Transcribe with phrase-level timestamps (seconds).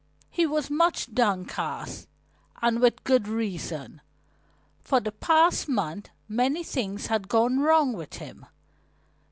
[0.31, 2.07] He was much downcast
[2.59, 4.01] and with good reason.
[4.83, 8.47] For the past month many things had gone wrong with him.